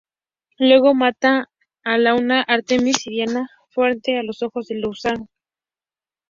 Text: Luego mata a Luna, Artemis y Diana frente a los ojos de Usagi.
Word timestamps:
Luego 0.57 0.95
mata 0.95 1.51
a 1.83 1.97
Luna, 1.99 2.41
Artemis 2.41 3.05
y 3.05 3.11
Diana 3.11 3.47
frente 3.69 4.17
a 4.17 4.23
los 4.23 4.41
ojos 4.41 4.65
de 4.65 4.81
Usagi. 4.87 5.27